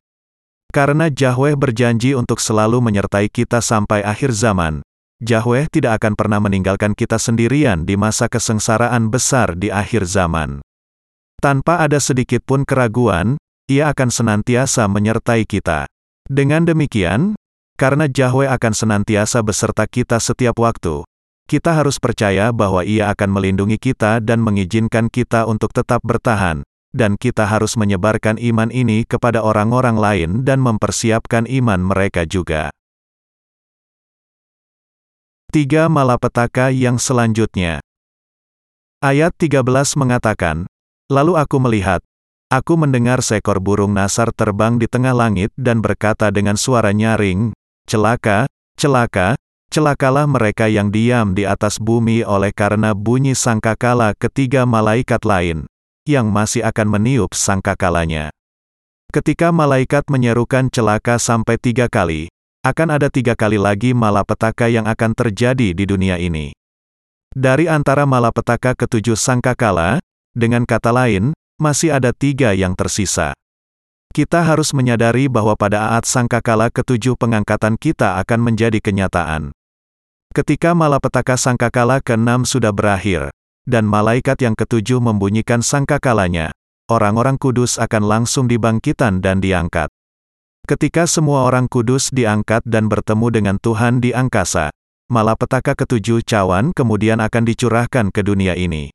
[0.72, 4.80] Karena Yahweh berjanji untuk selalu menyertai kita sampai akhir zaman,
[5.20, 10.64] Yahweh tidak akan pernah meninggalkan kita sendirian di masa kesengsaraan besar di akhir zaman.
[11.44, 13.36] Tanpa ada sedikit pun keraguan,
[13.68, 15.92] Ia akan senantiasa menyertai kita.
[16.32, 17.36] Dengan demikian,
[17.82, 21.02] karena Yahweh akan senantiasa beserta kita setiap waktu,
[21.50, 26.62] kita harus percaya bahwa Ia akan melindungi kita dan mengizinkan kita untuk tetap bertahan,
[26.94, 32.70] dan kita harus menyebarkan iman ini kepada orang-orang lain dan mempersiapkan iman mereka juga.
[35.50, 37.82] Tiga malapetaka yang selanjutnya.
[39.02, 39.65] Ayat 13
[39.98, 40.70] mengatakan,
[41.10, 42.00] Lalu aku melihat,
[42.54, 47.52] aku mendengar seekor burung nasar terbang di tengah langit dan berkata dengan suara nyaring,
[47.89, 49.38] Celaka, celaka,
[49.72, 55.65] celakalah mereka yang diam di atas bumi oleh karena bunyi sangkakala ketiga malaikat lain,
[56.04, 58.30] yang masih akan meniup sangkakalanya.
[59.12, 65.12] Ketika malaikat menyerukan celaka sampai tiga kali, akan ada tiga kali lagi malapetaka yang akan
[65.17, 66.54] terjadi di dunia ini.
[67.34, 73.36] Dari antara malapetaka ketujuh sangkakala, dengan kata lain, masih ada tiga yang tersisa.
[74.12, 79.56] Kita harus menyadari bahwa pada saat sangkakala ketujuh pengangkatan kita akan menjadi kenyataan.
[80.36, 83.32] Ketika malapetaka sangkakala keenam sudah berakhir,
[83.63, 86.52] dan malaikat yang ketujuh membunyikan sangkakalanya,
[86.91, 89.88] orang-orang kudus akan langsung dibangkitan dan diangkat.
[90.67, 94.76] Ketika semua orang kudus diangkat dan bertemu dengan Tuhan di angkasa,
[95.08, 98.91] malapetaka ketujuh cawan kemudian akan dicurahkan ke dunia ini.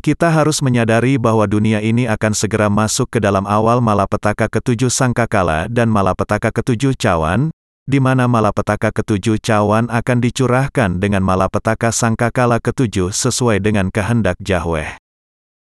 [0.00, 5.68] Kita harus menyadari bahwa dunia ini akan segera masuk ke dalam awal malapetaka ketujuh sangkakala
[5.68, 7.52] dan malapetaka ketujuh cawan,
[7.84, 14.96] di mana malapetaka ketujuh cawan akan dicurahkan dengan malapetaka sangkakala ketujuh sesuai dengan kehendak Yahweh.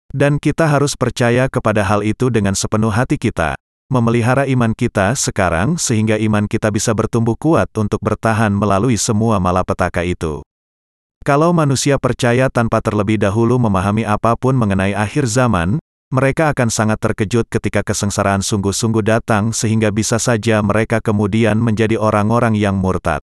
[0.09, 3.53] Dan kita harus percaya kepada hal itu dengan sepenuh hati kita,
[3.93, 10.01] memelihara iman kita sekarang sehingga iman kita bisa bertumbuh kuat untuk bertahan melalui semua malapetaka
[10.01, 10.41] itu.
[11.23, 15.79] Kalau manusia percaya tanpa terlebih dahulu memahami apa pun mengenai akhir zaman,
[16.11, 22.59] mereka akan sangat terkejut ketika kesengsaraan sungguh-sungguh datang sehingga bisa saja mereka kemudian menjadi orang-orang
[22.59, 23.23] yang murtad.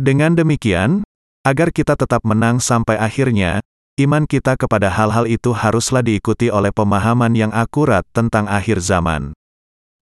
[0.00, 1.04] Dengan demikian,
[1.44, 3.60] agar kita tetap menang sampai akhirnya,
[4.00, 9.36] iman kita kepada hal-hal itu haruslah diikuti oleh pemahaman yang akurat tentang akhir zaman.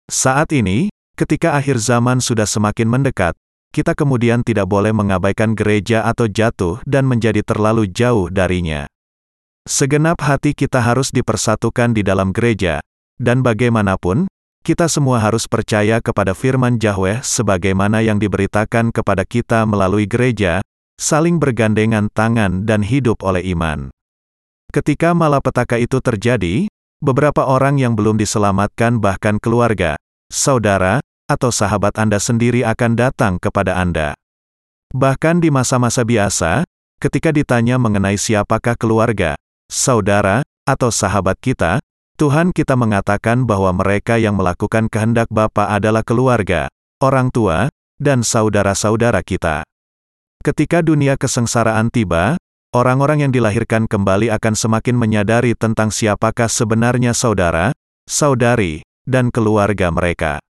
[0.07, 0.87] Saat ini,
[1.19, 3.35] ketika akhir zaman sudah semakin mendekat,
[3.73, 8.89] kita kemudian tidak boleh mengabaikan gereja atau jatuh dan menjadi terlalu jauh darinya.
[9.69, 12.81] Segenap hati kita harus dipersatukan di dalam gereja,
[13.21, 14.27] dan bagaimanapun,
[14.65, 20.65] kita semua harus percaya kepada firman Yahweh sebagaimana yang diberitakan kepada kita melalui gereja,
[20.99, 23.93] saling bergandengan tangan dan hidup oleh iman.
[24.69, 26.69] Ketika malapetaka itu terjadi,
[27.01, 29.97] beberapa orang yang belum diselamatkan bahkan keluarga,
[30.29, 34.17] saudara, atau sahabat Anda sendiri akan datang kepada Anda.
[34.97, 36.65] Bahkan di masa-masa biasa,
[36.97, 39.37] ketika ditanya mengenai siapakah keluarga,
[39.69, 41.85] saudara, atau sahabat kita,
[42.17, 46.67] Tuhan kita mengatakan bahwa mereka yang melakukan kehendak Bapa adalah keluarga,
[46.99, 49.63] orang tua, dan saudara-saudara kita.
[50.43, 52.41] Ketika dunia kesengsaraan tiba,
[52.73, 57.77] orang-orang yang dilahirkan kembali akan semakin menyadari tentang siapakah sebenarnya saudara,
[58.09, 60.43] saudari, dan keluarga mereka.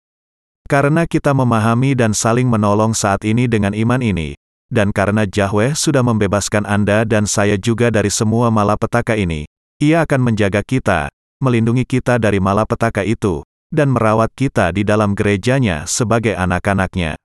[0.68, 4.36] Karena kita memahami dan saling menolong saat ini dengan iman ini,
[4.68, 9.48] dan karena Yahweh sudah membebaskan Anda dan saya juga dari semua malapetaka ini,
[9.80, 11.08] Ia akan menjaga kita,
[11.40, 17.16] melindungi kita dari malapetaka itu, dan merawat kita di dalam gerejanya sebagai anak-anaknya.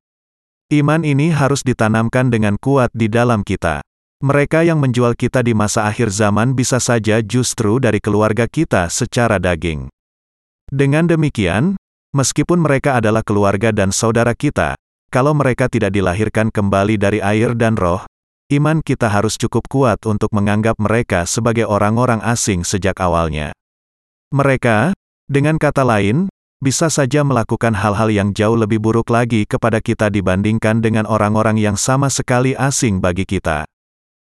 [0.71, 3.83] Iman ini harus ditanamkan dengan kuat di dalam kita.
[4.23, 9.43] Mereka yang menjual kita di masa akhir zaman bisa saja justru dari keluarga kita secara
[9.43, 9.91] daging.
[10.71, 11.75] Dengan demikian,
[12.13, 14.77] meskipun mereka adalah keluarga dan saudara kita,
[15.13, 18.05] kalau mereka tidak dilahirkan kembali dari air dan roh,
[18.53, 23.53] iman kita harus cukup kuat untuk menganggap mereka sebagai orang-orang asing sejak awalnya.
[24.33, 24.97] Mereka,
[25.29, 30.79] dengan kata lain, bisa saja melakukan hal-hal yang jauh lebih buruk lagi kepada kita dibandingkan
[30.79, 33.67] dengan orang-orang yang sama sekali asing bagi kita.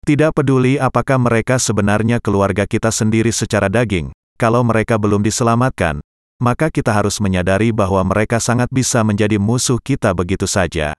[0.04, 6.00] Tidak peduli apakah mereka sebenarnya keluarga kita sendiri secara daging, kalau mereka belum diselamatkan,
[6.42, 10.94] maka kita harus menyadari bahwa mereka sangat bisa menjadi musuh kita begitu saja.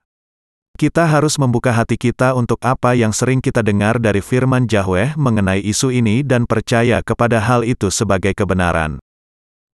[0.75, 5.63] Kita harus membuka hati kita untuk apa yang sering kita dengar dari firman Yahweh mengenai
[5.63, 8.99] isu ini dan percaya kepada hal itu sebagai kebenaran.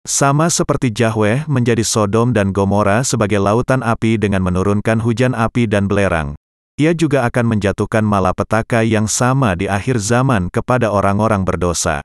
[0.05, 5.89] Sama seperti Yahweh menjadi Sodom dan Gomora sebagai lautan api dengan menurunkan hujan api dan
[5.89, 6.37] belerang,
[6.81, 12.01] ia juga akan menjatuhkan malapetaka yang sama di akhir zaman kepada orang-orang berdosa.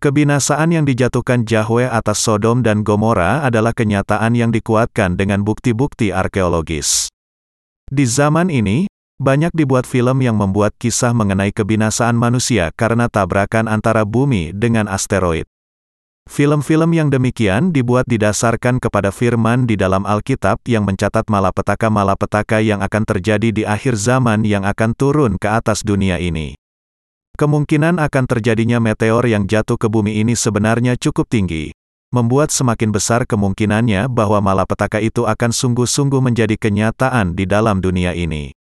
[0.00, 7.12] Kebinasaan yang dijatuhkan Yahweh atas Sodom dan Gomora adalah kenyataan yang dikuatkan dengan bukti-bukti arkeologis.
[7.84, 8.88] Di zaman ini,
[9.20, 15.44] banyak dibuat film yang membuat kisah mengenai kebinasaan manusia karena tabrakan antara bumi dengan asteroid.
[16.24, 23.04] Film-film yang demikian dibuat didasarkan kepada firman di dalam Alkitab yang mencatat malapetaka-malapetaka yang akan
[23.04, 26.59] terjadi di akhir zaman yang akan turun ke atas dunia ini.
[27.40, 31.72] Kemungkinan akan terjadinya meteor yang jatuh ke bumi ini sebenarnya cukup tinggi,
[32.12, 38.52] membuat semakin besar kemungkinannya bahwa malapetaka itu akan sungguh-sungguh menjadi kenyataan di dalam dunia ini.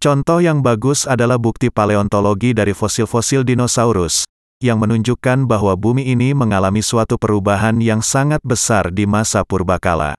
[0.00, 4.24] Contoh yang bagus adalah bukti paleontologi dari fosil-fosil dinosaurus,
[4.64, 10.16] yang menunjukkan bahwa bumi ini mengalami suatu perubahan yang sangat besar di masa purbakala.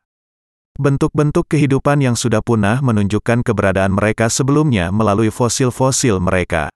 [0.77, 6.69] Bentuk-bentuk kehidupan yang sudah punah menunjukkan keberadaan mereka sebelumnya melalui fosil-fosil mereka.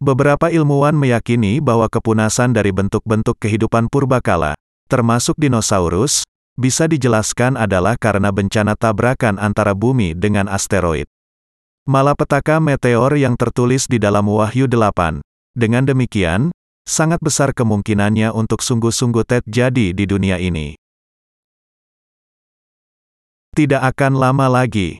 [0.00, 4.56] Beberapa ilmuwan meyakini bahwa kepunasan dari bentuk-bentuk kehidupan purbakala,
[4.88, 6.24] termasuk dinosaurus,
[6.56, 11.04] bisa dijelaskan adalah karena bencana tabrakan antara bumi dengan asteroid.
[11.84, 15.20] Malapetaka meteor yang tertulis di dalam Wahyu 8.
[15.52, 16.48] Dengan demikian,
[16.88, 20.80] sangat besar kemungkinannya untuk sungguh-sungguh terjadi di dunia ini.
[23.52, 24.96] Tidak akan lama lagi,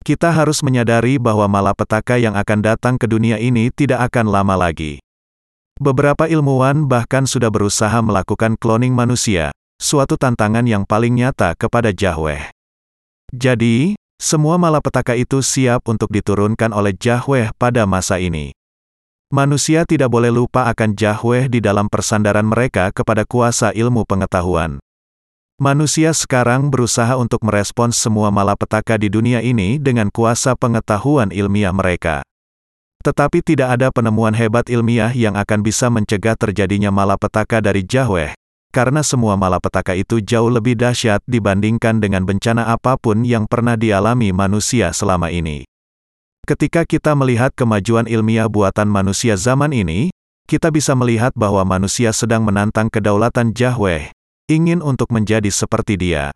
[0.00, 4.98] kita harus menyadari bahwa malapetaka yang akan datang ke dunia ini tidak akan lama lagi.
[5.80, 12.52] Beberapa ilmuwan bahkan sudah berusaha melakukan cloning manusia, suatu tantangan yang paling nyata kepada Yahweh.
[13.32, 18.52] Jadi, semua malapetaka itu siap untuk diturunkan oleh Yahweh pada masa ini.
[19.30, 24.82] Manusia tidak boleh lupa akan Yahweh di dalam persandaran mereka kepada kuasa ilmu pengetahuan.
[25.60, 32.24] Manusia sekarang berusaha untuk merespons semua malapetaka di dunia ini dengan kuasa pengetahuan ilmiah mereka.
[33.04, 38.32] Tetapi tidak ada penemuan hebat ilmiah yang akan bisa mencegah terjadinya malapetaka dari Yahweh,
[38.72, 44.32] karena semua malapetaka itu jauh lebih dahsyat dibandingkan dengan bencana apa pun yang pernah dialami
[44.32, 45.68] manusia selama ini.
[46.48, 50.08] Ketika kita melihat kemajuan ilmiah buatan manusia zaman ini,
[50.48, 54.08] kita bisa melihat bahwa manusia sedang menantang kedaulatan Yahweh,
[54.50, 56.34] ingin untuk menjadi seperti dia.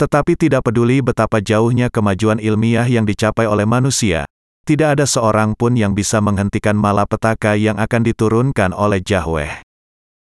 [0.00, 4.24] Tetapi tidak peduli betapa jauhnya kemajuan ilmiah yang dicapai oleh manusia,
[4.64, 9.62] tidak ada seorang pun yang bisa menghentikan malapetaka yang akan diturunkan oleh Yahweh.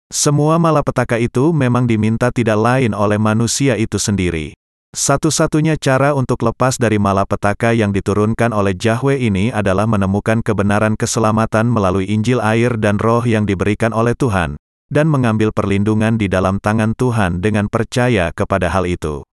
[0.08, 4.56] Semua malapetaka itu memang diminta tidak lain oleh manusia itu sendiri.
[4.96, 11.68] Satu-satunya cara untuk lepas dari malapetaka yang diturunkan oleh Yahweh ini adalah menemukan kebenaran keselamatan
[11.68, 14.56] melalui Injil air dan roh yang diberikan oleh Tuhan,
[14.88, 19.28] dan mengambil perlindungan di dalam tangan Tuhan dengan percaya kepada hal itu.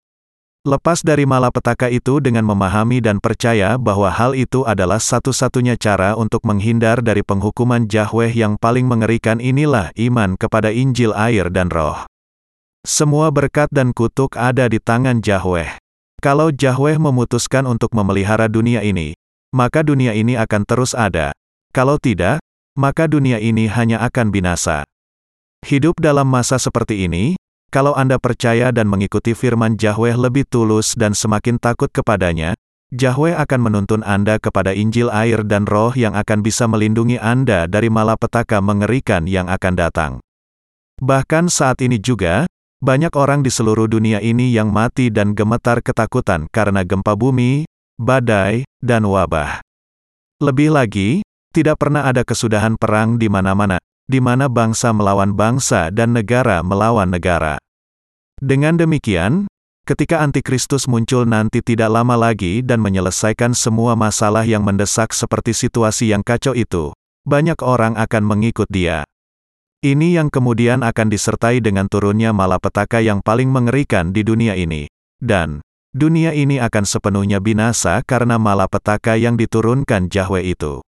[0.63, 6.47] Lepas dari malapetaka itu dengan memahami dan percaya bahwa hal itu adalah satu-satunya cara untuk
[6.47, 12.07] menghindar dari penghukuman Yahweh yang paling mengerikan inilah iman kepada Injil air dan roh.
[12.87, 15.83] Semua berkat dan kutuk ada di tangan Yahweh.
[16.23, 19.19] Kalau Yahweh memutuskan untuk memelihara dunia ini,
[19.51, 21.35] maka dunia ini akan terus ada.
[21.75, 22.39] Kalau tidak,
[22.79, 24.87] maka dunia ini hanya akan binasa.
[25.63, 27.39] Hidup dalam masa seperti ini,
[27.71, 32.59] kalau Anda percaya dan mengikuti firman Yahweh lebih tulus dan semakin takut kepadanya,
[32.91, 37.89] Yahweh akan menuntun Anda kepada Injil air dan roh yang akan bisa melindungi Anda dari
[37.89, 40.13] malapetaka mengerikan yang akan datang.
[40.99, 42.45] Bahkan saat ini juga,
[42.83, 47.71] banyak orang di seluruh dunia ini yang mati dan gemetar ketakutan karena gempa bumi,
[48.03, 49.63] badai, dan wabah.
[50.43, 51.23] Lebih lagi,
[51.55, 53.79] tidak pernah ada kesudahan perang di mana-mana,
[54.11, 57.59] di mana bangsa melawan bangsa dan negara melawan negara.
[58.43, 59.47] Dengan demikian,
[59.87, 66.11] ketika antikristus muncul nanti tidak lama lagi dan menyelesaikan semua masalah yang mendesak seperti situasi
[66.11, 66.91] yang kacau itu,
[67.23, 69.07] banyak orang akan mengikut dia.
[69.83, 74.87] Ini yang kemudian akan disertai dengan turunnya malapetaka yang paling mengerikan di dunia ini.
[75.19, 75.59] Dan,
[75.91, 80.87] dunia ini akan sepenuhnya binasa karena malapetaka yang diturunkan Yahweh itu.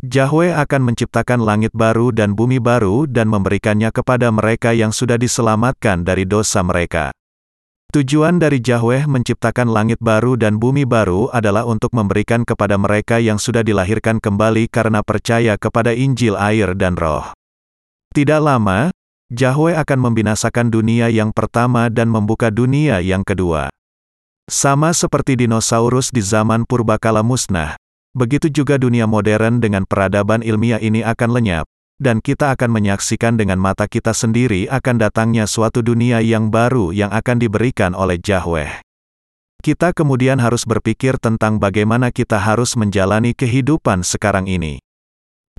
[0.00, 6.08] Yahweh akan menciptakan langit baru dan bumi baru dan memberikannya kepada mereka yang sudah diselamatkan
[6.08, 7.12] dari dosa mereka.
[7.92, 13.36] Tujuan dari Yahweh menciptakan langit baru dan bumi baru adalah untuk memberikan kepada mereka yang
[13.36, 17.36] sudah dilahirkan kembali karena percaya kepada Injil air dan roh.
[18.16, 18.88] Tidak lama,
[19.28, 23.68] Yahweh akan membinasakan dunia yang pertama dan membuka dunia yang kedua.
[24.48, 27.76] Sama seperti dinosaurus di zaman purbakala musnah,
[28.10, 31.66] Begitu juga dunia modern dengan peradaban ilmiah ini akan lenyap,
[32.02, 37.14] dan kita akan menyaksikan dengan mata kita sendiri akan datangnya suatu dunia yang baru yang
[37.14, 38.82] akan diberikan oleh Yahweh.
[39.60, 44.80] Kita kemudian harus berpikir tentang bagaimana kita harus menjalani kehidupan sekarang ini.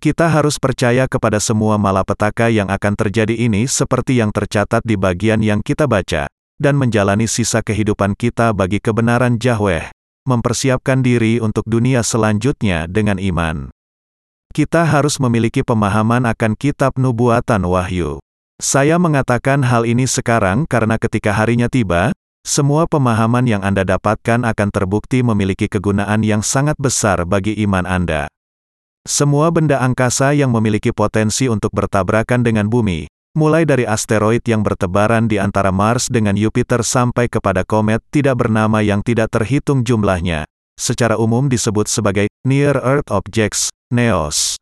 [0.02, 5.46] Kita harus percaya kepada semua malapetaka yang akan terjadi ini seperti yang tercatat di bagian
[5.46, 6.26] yang kita baca,
[6.58, 9.94] dan menjalani sisa kehidupan kita bagi kebenaran Yahweh,
[10.26, 13.74] mempersiapkan diri untuk dunia selanjutnya dengan iman.
[14.52, 18.20] Kita harus memiliki pemahaman akan kitab nubuatan wahyu.
[18.62, 24.70] Saya mengatakan hal ini sekarang karena ketika harinya tiba, semua pemahaman yang Anda dapatkan akan
[24.74, 28.26] terbukti memiliki kegunaan yang sangat besar bagi iman Anda.
[29.06, 35.32] Semua benda angkasa yang memiliki potensi untuk bertabrakan dengan bumi, Mulai dari asteroid yang bertebaran
[35.32, 40.44] di antara Mars dengan Jupiter sampai kepada komet tidak bernama yang tidak terhitung jumlahnya,
[40.76, 44.60] secara umum disebut sebagai Near Earth Objects, NEOS.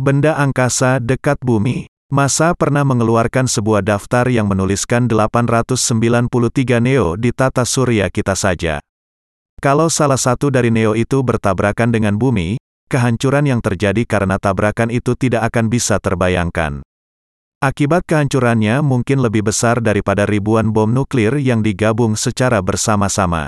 [0.00, 1.84] Benda angkasa dekat bumi.
[2.08, 6.32] Masa pernah mengeluarkan sebuah daftar yang menuliskan 893
[6.80, 8.80] neo di tata surya kita saja.
[9.60, 12.56] Kalau salah satu dari neo itu bertabrakan dengan bumi,
[12.88, 16.80] kehancuran yang terjadi karena tabrakan itu tidak akan bisa terbayangkan.
[17.62, 23.46] Akibat kehancurannya mungkin lebih besar daripada ribuan bom nuklir yang digabung secara bersama-sama.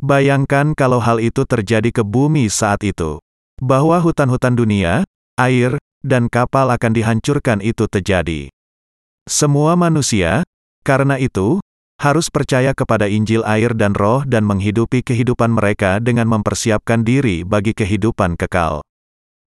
[0.00, 3.20] Bayangkan kalau hal itu terjadi ke bumi saat itu.
[3.60, 5.04] Bahwa hutan-hutan dunia,
[5.36, 8.48] air, dan kapal akan dihancurkan itu terjadi.
[9.28, 10.40] Semua manusia,
[10.80, 11.60] karena itu,
[12.00, 17.76] harus percaya kepada Injil air dan roh dan menghidupi kehidupan mereka dengan mempersiapkan diri bagi
[17.76, 18.80] kehidupan kekal.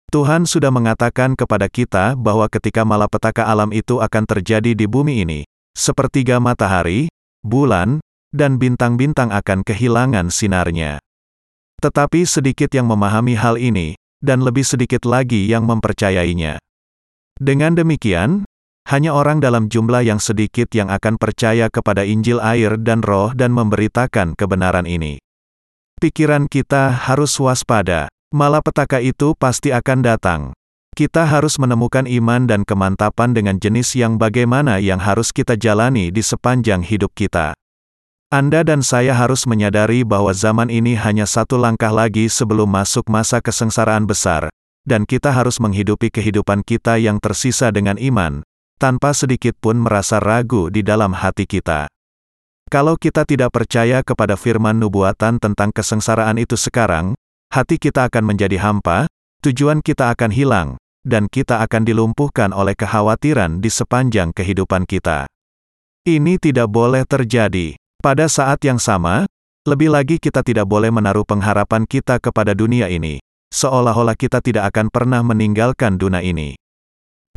[0.07, 5.43] Tuhan sudah mengatakan kepada kita bahwa ketika malapetaka alam itu akan terjadi di bumi ini,
[5.75, 7.11] sepertiga matahari,
[7.43, 7.99] bulan,
[8.31, 11.03] dan bintang-bintang akan kehilangan sinarnya.
[11.83, 16.57] Tetapi sedikit yang memahami hal ini, dan lebih sedikit lagi yang mempercayainya.
[17.37, 18.49] Dengan demikian,
[18.87, 23.51] hanya orang dalam jumlah yang sedikit yang akan percaya kepada Injil air dan roh dan
[23.51, 25.19] memberitakan kebenaran ini.
[25.99, 28.07] Pikiran kita harus waspada.
[28.27, 30.41] Malapetaka itu pasti akan datang.
[30.91, 36.19] Kita harus menemukan iman dan kemantapan dengan jenis yang bagaimana yang harus kita jalani di
[36.19, 37.55] sepanjang hidup kita.
[38.27, 43.39] Anda dan saya harus menyadari bahwa zaman ini hanya satu langkah lagi sebelum masuk masa
[43.39, 44.51] kesengsaraan besar,
[44.83, 48.43] dan kita harus menghidupi kehidupan kita yang tersisa dengan iman,
[48.75, 51.87] tanpa sedikit pun merasa ragu di dalam hati kita.
[52.67, 57.15] Kalau kita tidak percaya kepada firman nubuatan tentang kesengsaraan itu sekarang,
[57.51, 59.07] hati kita akan menjadi hampa,
[59.41, 60.69] tujuan kita akan hilang,
[61.07, 65.25] dan kita akan dilumpuhkan oleh kekhawatiran di sepanjang kehidupan kita.
[66.07, 67.79] Ini tidak boleh terjadi.
[68.03, 69.27] Pada saat yang sama,
[69.67, 73.19] lebih lagi kita tidak boleh menaruh pengharapan kita kepada dunia ini,
[73.51, 76.55] seolah-olah kita tidak akan pernah meninggalkan dunia ini.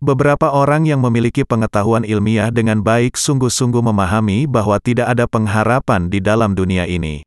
[0.01, 6.25] Beberapa orang yang memiliki pengetahuan ilmiah dengan baik sungguh-sungguh memahami bahwa tidak ada pengharapan di
[6.25, 7.21] dalam dunia ini.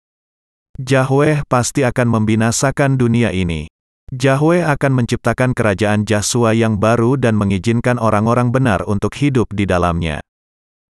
[0.82, 3.70] Yahweh pasti akan membinasakan dunia ini.
[4.10, 10.18] Yahweh akan menciptakan kerajaan Jasua yang baru dan mengizinkan orang-orang benar untuk hidup di dalamnya.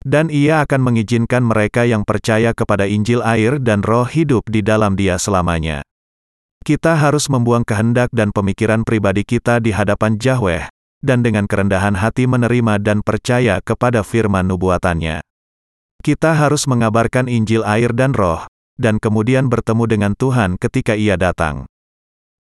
[0.01, 4.97] Dan ia akan mengizinkan mereka yang percaya kepada Injil air dan roh hidup di dalam
[4.97, 5.85] dia selamanya.
[6.65, 10.73] Kita harus membuang kehendak dan pemikiran pribadi kita di hadapan Yahweh,
[11.05, 15.21] dan dengan kerendahan hati menerima dan percaya kepada firman nubuatannya.
[16.01, 21.69] Kita harus mengabarkan Injil air dan roh, dan kemudian bertemu dengan Tuhan ketika ia datang.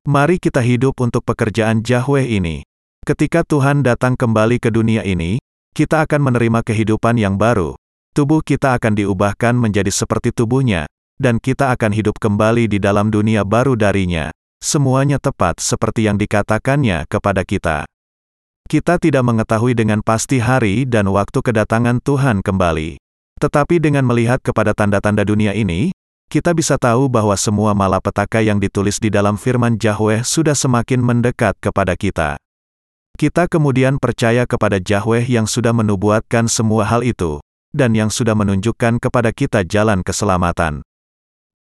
[0.06, 2.62] Mari kita hidup untuk pekerjaan Yahweh ini.
[3.02, 5.42] Ketika Tuhan datang kembali ke dunia ini,
[5.74, 7.74] kita akan menerima kehidupan yang baru.
[8.14, 10.86] Tubuh kita akan diubahkan menjadi seperti tubuhnya,
[11.20, 14.32] dan kita akan hidup kembali di dalam dunia baru darinya.
[14.62, 17.84] Semuanya tepat seperti yang dikatakannya kepada kita.
[18.66, 22.98] Kita tidak mengetahui dengan pasti hari dan waktu kedatangan Tuhan kembali.
[23.36, 25.92] Tetapi dengan melihat kepada tanda-tanda dunia ini,
[26.36, 31.56] kita bisa tahu bahwa semua malapetaka yang ditulis di dalam firman Yahweh sudah semakin mendekat
[31.64, 32.36] kepada kita.
[33.16, 37.40] Kita kemudian percaya kepada Yahweh yang sudah menubuatkan semua hal itu,
[37.72, 40.84] dan yang sudah menunjukkan kepada kita jalan keselamatan.